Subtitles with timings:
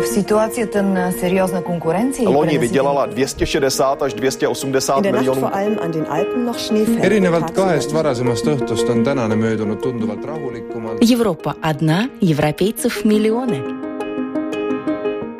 [0.00, 2.24] V situaci ten seriózna konkurenci.
[2.24, 5.50] Loni vydělala 260 až 280 miljonů.
[7.00, 10.98] erinevalt kahest varasemast õhtust on tänane möödunud tunduvalt rahulikumalt.
[11.12, 13.60] Европа одна, европейцев миллионы.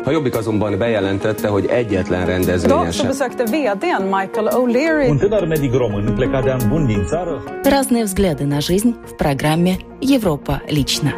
[0.04, 6.14] A Jobbik azonban bejelentette, hogy egyetlen rendezvényen besökte vdn Michael O'Leary Un tânăr medic român
[6.14, 11.12] plecat de an bun din țară Разные взгляды на жизнь в программе «Европа лично».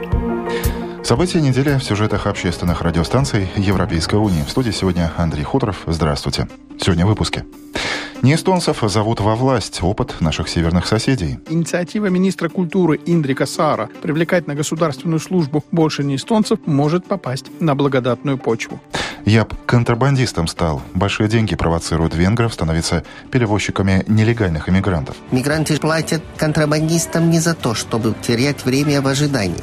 [1.04, 4.44] События недели в сюжетах общественных радиостанций Европейской Унии.
[4.44, 5.82] В студии сегодня Андрей Хуторов.
[5.86, 6.48] Здравствуйте.
[6.80, 7.44] Сегодня в выпуске.
[8.22, 9.82] Не эстонцев зовут во власть.
[9.82, 11.40] Опыт наших северных соседей.
[11.48, 17.74] Инициатива министра культуры Индрика Сара привлекать на государственную службу больше не эстонцев может попасть на
[17.74, 18.80] благодатную почву.
[19.24, 20.82] Я б контрабандистом стал.
[20.94, 25.16] Большие деньги провоцируют венгров становиться перевозчиками нелегальных иммигрантов.
[25.30, 29.56] Мигранты платят контрабандистам не за то, чтобы терять время в ожидании.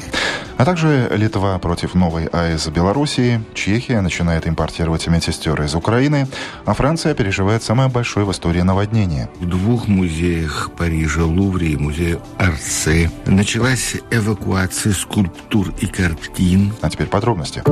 [0.58, 6.28] А также Литва против новой АЭС Белоруссии, Чехия начинает импортировать медсестер из Украины,
[6.66, 9.30] а Франция переживает самое большое в истории наводнение.
[9.40, 16.74] В двух музеях Парижа, Лувре и музее Арсе началась эвакуация скульптур и картин.
[16.82, 17.64] А теперь подробности.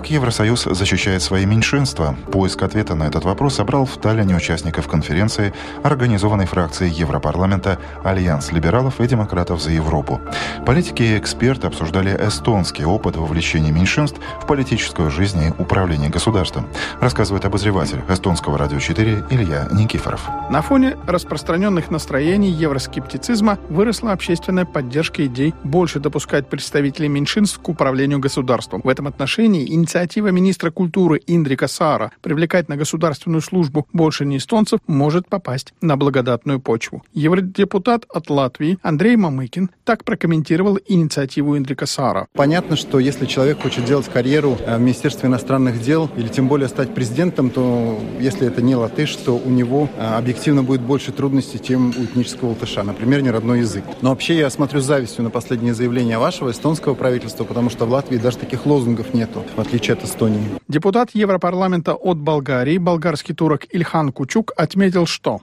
[0.00, 2.16] Как Евросоюз защищает свои меньшинства?
[2.32, 8.98] Поиск ответа на этот вопрос собрал в Таллине участников конференции, организованной фракцией Европарламента «Альянс либералов
[9.02, 10.18] и демократов за Европу».
[10.64, 16.66] Политики и эксперты обсуждали эстонский опыт вовлечения меньшинств в политическую жизнь и управление государством,
[17.02, 20.26] рассказывает обозреватель эстонского радио 4 Илья Никифоров.
[20.48, 28.18] На фоне распространенных настроений евроскептицизма выросла общественная поддержка идей больше допускать представителей меньшинств к управлению
[28.18, 28.80] государством.
[28.82, 34.78] В этом отношении инициатива министра культуры Индрика Сара привлекать на государственную службу больше не эстонцев
[34.86, 37.02] может попасть на благодатную почву.
[37.12, 42.28] Евродепутат от Латвии Андрей Мамыкин так прокомментировал инициативу Индрика Сара.
[42.34, 46.68] Понятно, что если человек хочет делать карьеру э, в Министерстве иностранных дел или тем более
[46.68, 51.60] стать президентом, то если это не латыш, то у него э, объективно будет больше трудностей,
[51.60, 53.82] чем у этнического латыша, например, не родной язык.
[54.02, 57.90] Но вообще я смотрю с завистью на последнее заявление вашего эстонского правительства, потому что в
[57.90, 60.42] Латвии даже таких лозунгов нету, в отличие от Эстонии.
[60.68, 65.40] Депутат Европарламента от Болгарии, болгарский турок Ильхан Кучук отметил, что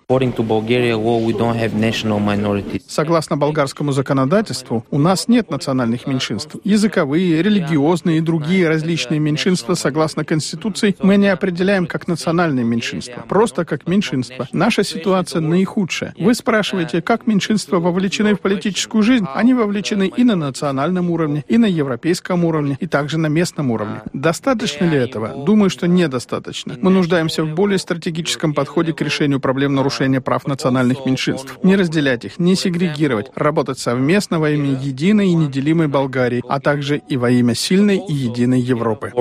[2.88, 6.56] Согласно болгарскому законодательству, у нас нет национальных меньшинств.
[6.64, 13.66] Языковые, религиозные и другие различные меньшинства, согласно Конституции, мы не определяем как национальные меньшинства, просто
[13.66, 14.48] как меньшинства.
[14.52, 16.14] Наша ситуация наихудшая.
[16.20, 19.26] Вы спрашиваете, как меньшинства вовлечены в политическую жизнь?
[19.34, 24.02] Они вовлечены и на национальном уровне, и на европейском уровне, и также на местном уровне.
[24.28, 25.46] Достаточно ли этого?
[25.46, 26.76] Думаю, что недостаточно.
[26.82, 31.58] Мы нуждаемся в более стратегическом подходе к решению проблем нарушения прав национальных меньшинств.
[31.64, 36.98] Не разделять их, не сегрегировать, работать совместно во имя единой и неделимой Болгарии, а также
[36.98, 39.14] и во имя сильной и единой Европы.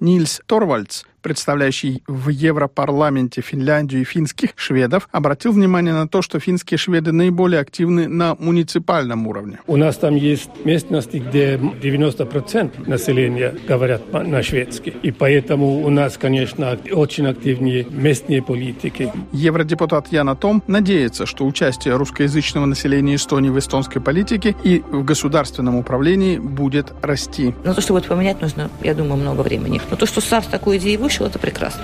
[0.00, 6.78] Нильс Торвальдс, представляющий в Европарламенте Финляндию и финских шведов, обратил внимание на то, что финские
[6.78, 9.58] шведы наиболее активны на муниципальном уровне.
[9.66, 14.94] У нас там есть местности, где 90% населения говорят на шведский.
[15.02, 19.12] И поэтому у нас, конечно, очень активнее местные политики.
[19.32, 25.74] Евродепутат Яна Том надеется, что участие русскоязычного населения Эстонии в эстонской политике и в государственном
[25.74, 27.52] управлении будет расти.
[27.64, 29.80] Но то, что вот поменять нужно, я думаю, много времени.
[29.90, 31.82] Но то, что САРС такую идею вышел, это прекрасно.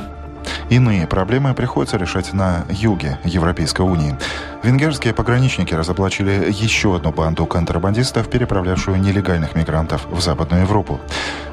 [0.69, 4.17] Иные проблемы приходится решать на юге Европейской Унии.
[4.63, 11.01] Венгерские пограничники разоблачили еще одну банду контрабандистов, переправлявшую нелегальных мигрантов в Западную Европу.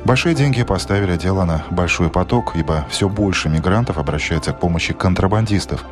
[0.06, 5.84] Большие деньги поставили дело на большой поток, ибо все больше мигрантов обращается к помощи контрабандистов.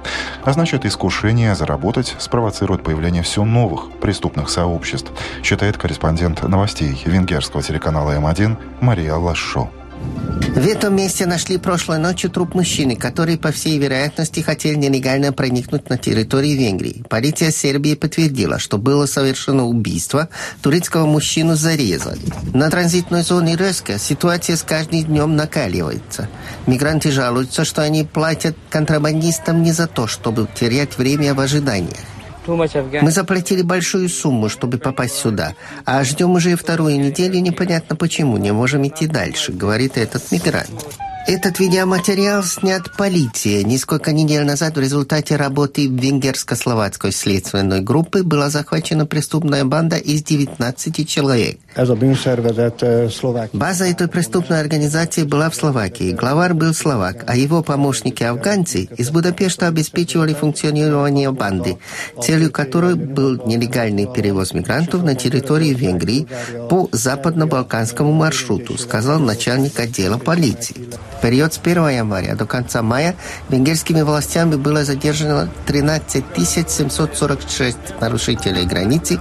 [0.44, 5.12] А значит, искушение заработать спровоцирует появление все новых преступных сообществ,
[5.44, 9.70] считает корреспондент новостей венгерского телеканала М1 Мария Лашо.
[10.58, 15.88] В этом месте нашли прошлой ночью труп мужчины, который, по всей вероятности, хотел нелегально проникнуть
[15.88, 17.04] на территорию Венгрии.
[17.08, 20.30] Полиция Сербии подтвердила, что было совершено убийство,
[20.64, 22.22] турецкого мужчину зарезали.
[22.56, 26.28] На транзитной зоне Рöska ситуация с каждым днем накаливается.
[26.66, 32.17] Мигранты жалуются, что они платят контрабандистам не за то, чтобы терять время в ожиданиях.
[32.48, 35.54] Мы заплатили большую сумму, чтобы попасть сюда,
[35.86, 40.86] а ждем уже вторую неделю, непонятно почему, не можем идти дальше, говорит этот мигрант.
[41.28, 43.66] Этот видеоматериал снят полицией.
[43.66, 51.06] Несколько недель назад в результате работы венгерско-словацкой следственной группы была захвачена преступная банда из 19
[51.06, 51.60] человек.
[53.52, 56.14] База этой преступной организации была в Словакии.
[56.14, 61.78] Главарь был словак, а его помощники-афганцы из Будапешта обеспечивали функционирование банды,
[62.24, 66.26] целью которой был нелегальный перевоз мигрантов на территории Венгрии
[66.70, 70.88] по западно-балканскому маршруту, сказал начальник отдела полиции.
[71.22, 73.16] Период с 1 января до конца мая
[73.50, 79.20] венгерскими властями было задержано 13 746 нарушителей границы.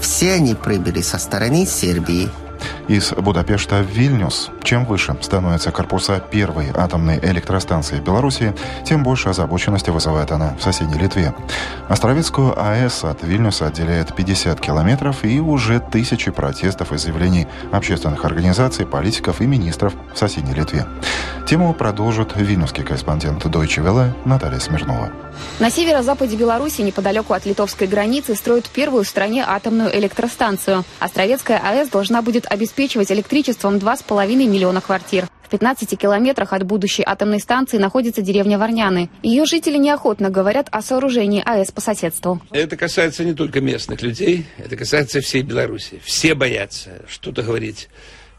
[0.00, 2.30] Все они прибыли со стороны Сербии.
[2.88, 4.50] Из Будапешта в Вильнюс.
[4.62, 10.62] Чем выше становятся корпуса первой атомной электростанции в Беларуси, тем больше озабоченности вызывает она в
[10.62, 11.34] соседней Литве.
[11.88, 18.84] Островецкую АЭС от Вильнюса отделяет 50 километров и уже тысячи протестов и заявлений общественных организаций,
[18.84, 20.86] политиков и министров в соседней Литве.
[21.52, 25.12] Тему продолжит вильнюсский корреспондент Deutsche Welle Наталья Смирнова.
[25.60, 30.82] На северо-западе Беларуси, неподалеку от литовской границы, строят первую в стране атомную электростанцию.
[30.98, 35.26] Островецкая АЭС должна будет обеспечивать электричеством 2,5 миллиона квартир.
[35.42, 39.10] В 15 километрах от будущей атомной станции находится деревня Варняны.
[39.22, 42.40] Ее жители неохотно говорят о сооружении АЭС по соседству.
[42.52, 46.00] Это касается не только местных людей, это касается всей Беларуси.
[46.02, 47.90] Все боятся что-то говорить,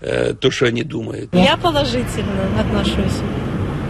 [0.04, 1.34] э, то, что они думают.
[1.34, 3.22] Я положительно отношусь.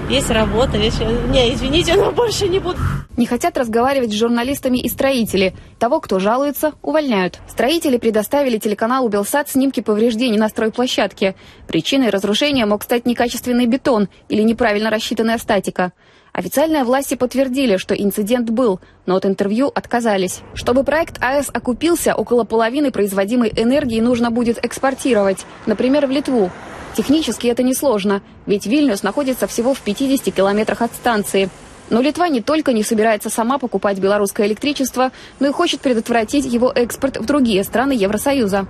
[0.09, 0.99] Есть работа, есть...
[0.99, 2.77] Не, извините, но больше не буду.
[3.15, 5.53] Не хотят разговаривать с журналистами и строители.
[5.79, 7.39] Того, кто жалуется, увольняют.
[7.47, 11.35] Строители предоставили телеканалу «Белсат» снимки повреждений на стройплощадке.
[11.67, 15.93] Причиной разрушения мог стать некачественный бетон или неправильно рассчитанная статика.
[16.33, 20.41] Официальные власти подтвердили, что инцидент был, но от интервью отказались.
[20.55, 26.49] Чтобы проект АЭС окупился, около половины производимой энергии нужно будет экспортировать, например, в Литву.
[26.95, 31.49] Технически это несложно, ведь Вильнюс находится всего в 50 километрах от станции.
[31.89, 36.71] Но Литва не только не собирается сама покупать белорусское электричество, но и хочет предотвратить его
[36.73, 38.67] экспорт в другие страны Евросоюза.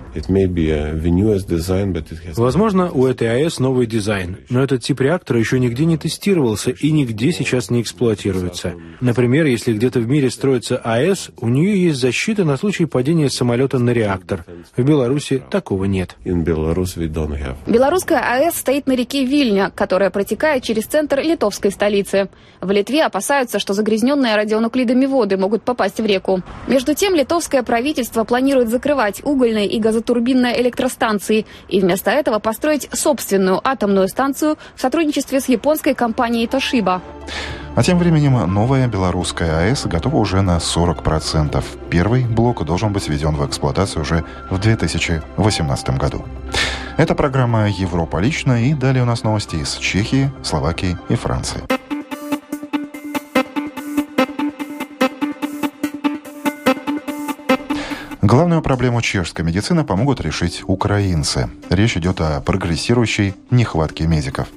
[2.35, 6.91] Возможно, у этой АЭС новый дизайн, но этот тип реактора еще нигде не тестировался и
[6.91, 8.73] нигде сейчас не эксплуатируется.
[9.01, 13.79] Например, если где-то в мире строится АЭС, у нее есть защита на случай падения самолета
[13.79, 14.45] на реактор.
[14.75, 16.15] В Беларуси такого нет.
[17.67, 22.29] Белорусская АЭС стоит на реке Вильня, которая протекает через центр литовской столицы.
[22.61, 26.41] В Литве опасаются, что загрязненные радионуклидами воды могут попасть в реку.
[26.67, 33.61] Между тем, литовское правительство планирует закрывать угольные и газотурбинные электростанции и вместо этого построить собственную
[33.63, 37.01] атомную станцию в сотрудничестве с японской компанией Toshiba.
[37.75, 41.63] А тем временем новая белорусская АЭС готова уже на 40%.
[41.89, 46.23] Первый блок должен быть введен в эксплуатацию уже в 2018 году.
[46.97, 51.61] Это программа «Европа лично» и далее у нас новости из Чехии, Словакии и Франции.
[58.33, 61.51] Главную проблему чешской медицины помогут решить украинцы.
[61.69, 64.47] Речь идет о прогрессирующей нехватке медиков.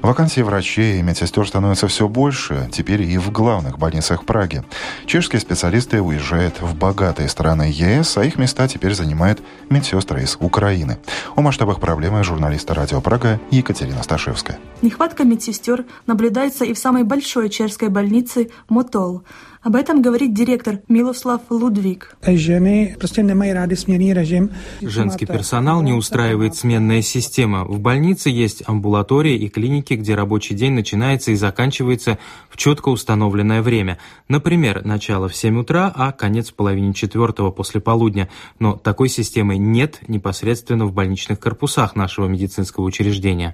[0.00, 4.62] Вакансий врачей и медсестер становится все больше, теперь и в главных больницах Праги.
[5.06, 10.98] Чешские специалисты уезжают в богатые страны ЕС, а их места теперь занимают медсестры из Украины.
[11.34, 14.60] О масштабах проблемы журналиста «Радио Прага» Екатерина Сташевская.
[14.82, 19.24] Нехватка медсестер наблюдается и в самой большой чешской больнице Мотол.
[19.66, 22.16] Об этом говорит директор Милослав Лудвиг.
[24.80, 27.64] Женский персонал не устраивает сменная система.
[27.64, 32.16] В больнице есть амбулатория и клиники, где рабочий день начинается и заканчивается
[32.48, 33.98] в четко установленное время.
[34.28, 38.28] Например, начало в 7 утра, а конец в половине четвертого после полудня.
[38.60, 43.52] Но такой системы нет непосредственно в больничных корпусах нашего медицинского учреждения.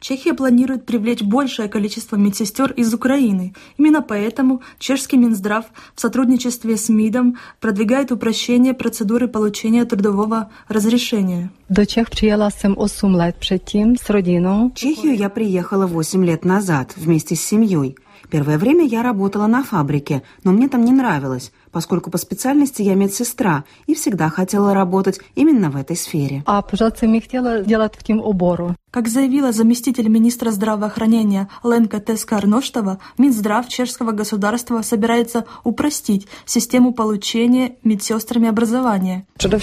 [0.00, 3.54] Чехия планирует привлечь большее количество медсестер из Украины.
[3.78, 11.50] Именно поэтому чешский Минздрав Минздрав в сотрудничестве с МИДом продвигает упрощение процедуры получения трудового разрешения.
[11.68, 14.70] До Чех приехала jsem 8 лет předtím с родиной.
[14.74, 17.96] Чехию я приехала 8 лет назад вместе с семьей.
[18.34, 22.96] Первое время я работала на фабрике, но мне там не нравилось, поскольку по специальности я
[22.96, 26.42] медсестра и всегда хотела работать именно в этой сфере.
[26.44, 28.74] А пожалуйста, не хотела делать в тем обору.
[28.90, 38.48] Как заявила заместитель министра здравоохранения Ленка Тескарноштова, Минздрав чешского государства собирается упростить систему получения медсестрами
[38.48, 39.28] образования.
[39.38, 39.58] Прежде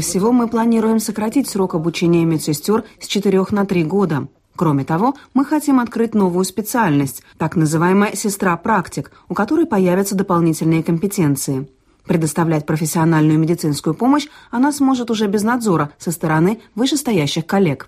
[0.00, 4.28] всего, мы планируем сократить срок обучения медсестер с 4 на 3 года.
[4.56, 11.68] Кроме того, мы хотим открыть новую специальность, так называемая «сестра-практик», у которой появятся дополнительные компетенции.
[12.06, 17.86] Предоставлять профессиональную медицинскую помощь она сможет уже без надзора со стороны вышестоящих коллег.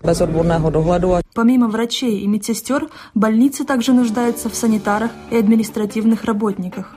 [1.33, 6.95] Помимо врачей и медсестер, больницы также нуждаются в санитарах и административных работниках.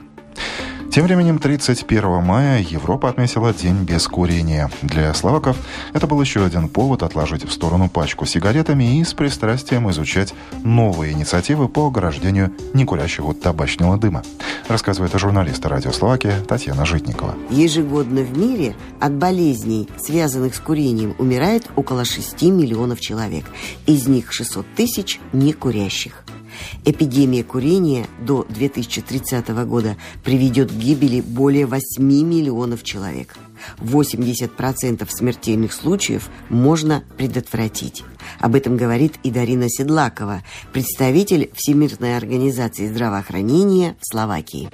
[0.93, 4.69] Тем временем 31 мая Европа отметила День без курения.
[4.83, 5.57] Для словаков
[5.91, 11.13] это был еще один повод отложить в сторону пачку сигаретами и с пристрастием изучать новые
[11.13, 14.21] инициативы по ограждению некурящего табачного дыма.
[14.67, 17.33] Рассказывает журналист радио Словакия Татьяна Житникова.
[17.49, 23.45] Ежегодно в мире от болезней, связанных с курением, умирает около 6 миллионов человек.
[23.87, 26.23] Из них 600 тысяч некурящих.
[26.85, 33.35] Эпидемия курения до 2030 года приведет к гибели более 8 миллионов человек.
[33.79, 38.03] 80% смертельных случаев можно предотвратить.
[38.39, 44.67] Об этом говорит и Дарина Седлакова, представитель Всемирной организации здравоохранения в Словакии.
[44.71, 44.73] В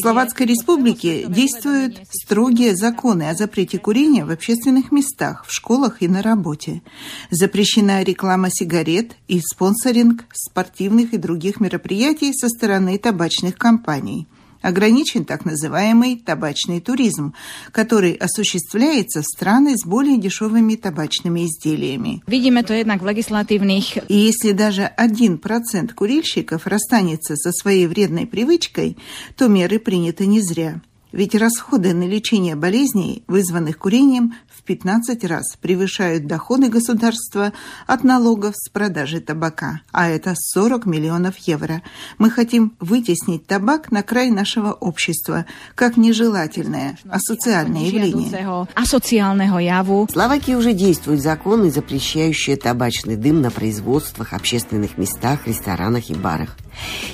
[0.00, 6.22] Словацкой республике действуют строгие законы о запрете курения в общественных местах, в школах и на
[6.22, 6.82] работе.
[7.30, 14.26] Запрещена реклама сигарет и спонсоринг спортивных и других мероприятий со стороны табачных компаний–
[14.62, 17.34] Ограничен так называемый табачный туризм,
[17.72, 22.22] который осуществляется в страны с более дешевыми табачными изделиями.
[22.26, 23.96] Видим это jednak в легислативных...
[24.08, 28.98] И если даже один процент курильщиков расстанется со своей вредной привычкой,
[29.36, 30.80] то меры приняты не зря.
[31.12, 37.54] Ведь расходы на лечение болезней, вызванных курением, в 15 раз превышают доходы государства
[37.86, 41.82] от налогов с продажи табака, а это 40 миллионов евро.
[42.18, 48.66] Мы хотим вытеснить табак на край нашего общества, как нежелательное, асоциальное явление.
[50.06, 56.58] В Словакии уже действуют законы, запрещающие табачный дым на производствах, общественных местах, ресторанах и барах.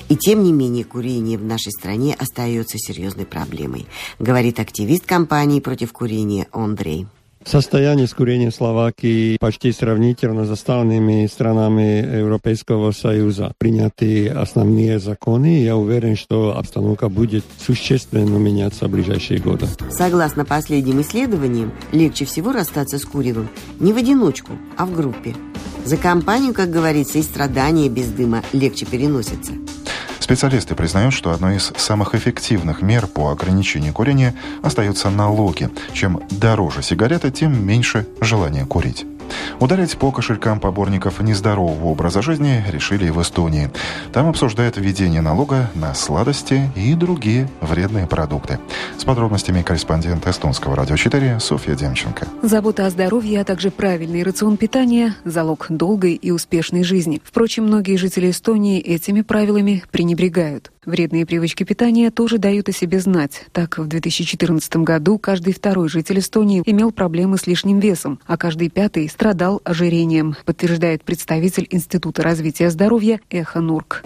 [0.09, 3.87] И тем не менее курение в нашей стране остается серьезной проблемой,
[4.19, 7.07] говорит активист компании против курения Андрей.
[7.47, 13.53] Состояние с курением Словакии почти сравнительно с остальными странами Европейского Союза.
[13.57, 19.69] Приняты основные законы, и я уверен, что обстановка будет существенно меняться в ближайшие годы.
[19.91, 23.49] Согласно последним исследованиям, легче всего расстаться с куревом
[23.79, 25.33] не в одиночку, а в группе.
[25.85, 29.53] За компанию, как говорится, и страдания без дыма легче переносятся.
[30.27, 35.71] Специалисты признают, что одной из самых эффективных мер по ограничению курения остаются налоги.
[35.93, 39.07] Чем дороже сигарета, тем меньше желания курить.
[39.61, 43.71] Ударить по кошелькам поборников нездорового образа жизни решили и в Эстонии.
[44.13, 48.59] Там обсуждают введение налога на сладости и другие вредные продукты.
[48.99, 52.27] С подробностями корреспондент эстонского радио 4 Софья Демченко.
[52.43, 57.21] Забота о здоровье, а также правильный рацион питания– залог долгой и успешной жизни.
[57.25, 60.71] Впрочем, многие жители Эстонии этими правилами пренебрегают.
[60.87, 63.47] Вредные привычки питания тоже дают о себе знать.
[63.51, 68.71] Так, в 2014 году каждый второй житель Эстонии имел проблемы с лишним весом, а каждый
[68.71, 74.05] пятый страдал ожирением, подтверждает представитель Института развития здоровья Эхо Нурк.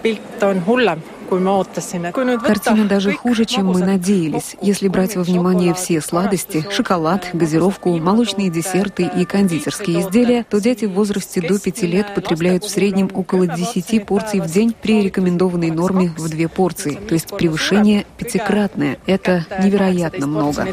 [1.30, 4.56] Картина даже хуже, чем мы надеялись.
[4.60, 10.86] Если брать во внимание все сладости, шоколад, газировку, молочные десерты и кондитерские изделия, то дети
[10.86, 15.70] в возрасте до 5 лет потребляют в среднем около 10 порций в день при рекомендованной
[15.70, 18.98] норме в 2 порции, то есть превышение пятикратное.
[19.06, 20.66] Это невероятно много.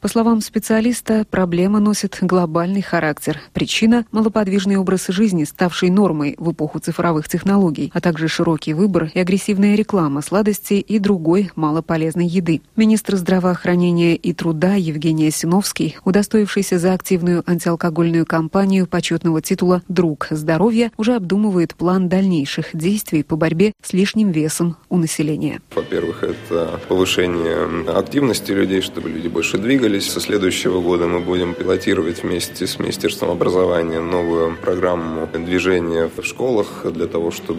[0.00, 3.40] По словам специалиста, проблема носит глобальный характер.
[3.52, 7.61] Причина– малоподвижный образ жизни, ставший нормой в эпоху цифровых технологий,
[7.92, 12.60] а также широкий выбор и агрессивная реклама сладостей и другой малополезной еды.
[12.74, 20.90] Министр здравоохранения и труда Евгения Синовский, удостоившийся за активную антиалкогольную кампанию почетного титула «Друг здоровья»,
[20.96, 25.60] уже обдумывает план дальнейших действий по борьбе с лишним весом у населения.
[25.74, 32.22] Во-первых, это повышение активности людей, чтобы люди больше двигались, со следующего года мы будем пилотировать
[32.22, 37.51] вместе с Министерством образования новую программу движения в школах для того, чтобы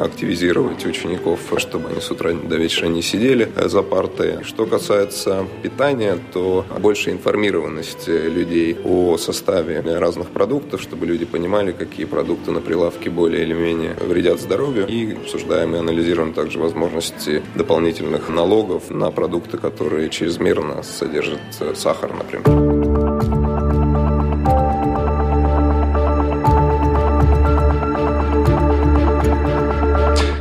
[0.00, 4.44] активизировать учеников, чтобы они с утра до вечера не сидели за партой.
[4.44, 12.06] Что касается питания, то больше информированности людей о составе разных продуктов, чтобы люди понимали, какие
[12.06, 14.86] продукты на прилавке более или менее вредят здоровью.
[14.86, 21.40] И обсуждаем и анализируем также возможности дополнительных налогов на продукты, которые чрезмерно содержат
[21.74, 22.69] сахар, например.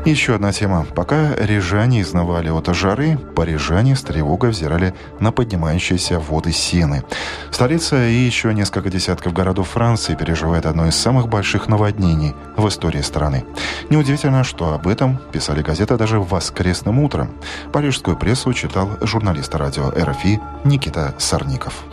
[0.09, 0.87] Еще одна тема.
[0.95, 7.03] Пока рижане изнавали от жары, парижане с тревогой взирали на поднимающиеся воды Сены.
[7.51, 13.01] Столица и еще несколько десятков городов Франции переживает одно из самых больших наводнений в истории
[13.01, 13.45] страны.
[13.91, 17.29] Неудивительно, что об этом писали газеты даже воскресным утром.
[17.71, 21.83] Парижскую прессу читал журналист радио РФИ Никита Сарников.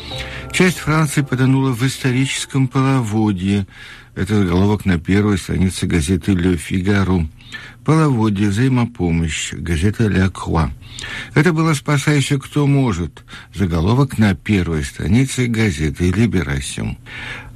[0.52, 3.66] Часть Франции потонула в историческом половодье.
[4.14, 7.26] Это заголовок на первой странице газеты «Ле Фигаро».
[7.84, 10.72] Половодье, взаимопомощь, газета «Ля Круа».
[11.34, 13.24] Это было «Спасайся, кто может»,
[13.54, 16.98] заголовок на первой странице газеты «Либерасион».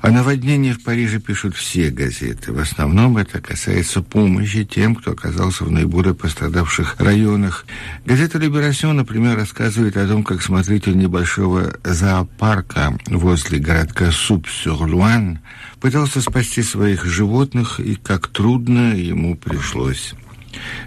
[0.03, 2.53] О наводнении в Париже пишут все газеты.
[2.53, 7.67] В основном это касается помощи тем, кто оказался в наиболее пострадавших районах.
[8.07, 15.41] Газета «Либерасион», например, рассказывает о том, как смотритель небольшого зоопарка возле городка Суп-Сюр-Луан
[15.81, 20.15] пытался спасти своих животных и как трудно ему пришлось.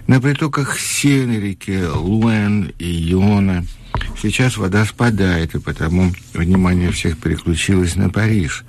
[0.08, 3.64] На притоках Сены, реке Луэн и Йона
[4.24, 8.64] сейчас вода спадает, и потому внимание всех переключилось на Париж.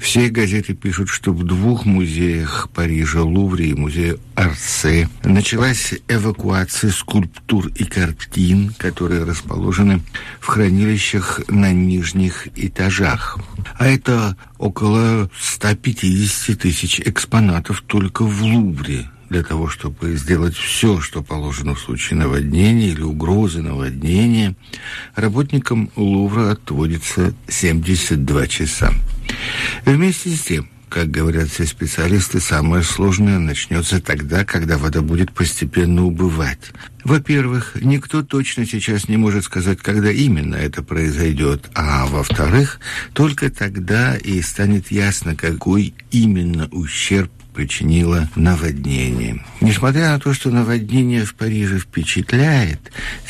[0.00, 7.68] Все газеты пишут, что в двух музеях Парижа, Лувре и музее Арсе, началась эвакуация скульптур
[7.74, 10.00] и картин, которые расположены
[10.38, 13.38] в хранилищах на нижних этажах.
[13.78, 21.22] А это около 150 тысяч экспонатов только в Лувре для того, чтобы сделать все, что
[21.22, 24.56] положено в случае наводнения или угрозы наводнения,
[25.14, 28.92] работникам Лувра отводится 72 часа.
[29.86, 36.04] Вместе с тем, как говорят все специалисты, самое сложное начнется тогда, когда вода будет постепенно
[36.04, 36.72] убывать.
[37.04, 42.80] Во-первых, никто точно сейчас не может сказать, когда именно это произойдет, а во-вторых,
[43.12, 49.44] только тогда и станет ясно, какой именно ущерб причинило наводнение.
[49.60, 52.80] Несмотря на то, что наводнение в Париже впечатляет,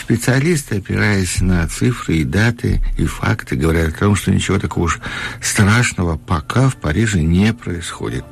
[0.00, 5.00] специалисты, опираясь на цифры и даты и факты, говорят о том, что ничего такого уж
[5.42, 8.24] страшного пока в Париже не происходит.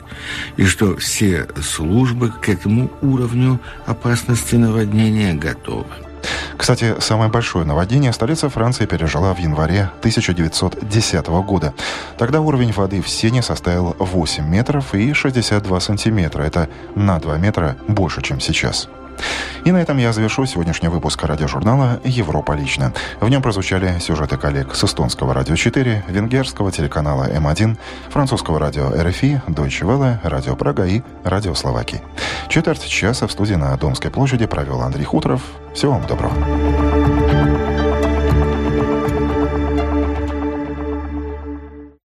[0.57, 6.08] И что все службы к этому уровню опасности наводнения готовы.
[6.57, 11.73] Кстати, самое большое наводнение столица Франции пережила в январе 1910 года.
[12.17, 16.43] Тогда уровень воды в Сене составил 8 метров и 62 сантиметра.
[16.43, 18.89] Это на 2 метра больше, чем сейчас.
[19.65, 22.93] И на этом я завершу сегодняшний выпуск радиожурнала «Европа лично».
[23.21, 27.77] В нем прозвучали сюжеты коллег с эстонского радио 4, венгерского телеканала М1,
[28.09, 32.03] французского радио РФИ, Deutsche Welle, радио Прага и радио Словакии.
[32.49, 35.43] Четверть часа в студии на Домской площади провел Андрей Хуторов.
[35.75, 37.08] Всего вам доброго.